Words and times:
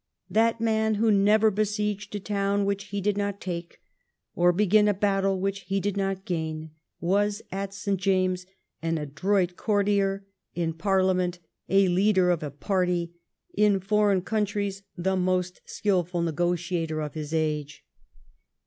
That 0.31 0.59
man 0.59 0.95
who 0.95 1.11
never 1.11 1.51
besieged 1.51 2.15
a 2.15 2.19
town 2.19 2.65
which 2.65 2.85
he 2.85 3.01
did 3.01 3.17
not 3.17 3.39
take, 3.39 3.79
or 4.33 4.51
began 4.51 4.87
a 4.87 4.95
battle 4.95 5.39
which 5.39 5.59
he 5.65 5.79
did 5.79 5.95
not 5.95 6.25
gain, 6.25 6.71
was 6.99 7.43
at 7.51 7.71
St. 7.71 7.99
James' 7.99 8.47
an 8.81 8.97
adroit 8.97 9.55
courtier, 9.57 10.25
in 10.55 10.73
parliament 10.73 11.37
a 11.69 11.87
leader 11.87 12.31
of 12.31 12.41
a 12.41 12.49
party, 12.49 13.13
in 13.53 13.79
foreign 13.79 14.23
countries 14.23 14.81
the 14.97 15.15
most 15.15 15.61
skilful 15.65 16.23
negotiator 16.23 16.99
of 16.99 17.13
his 17.13 17.31
age. 17.31 17.85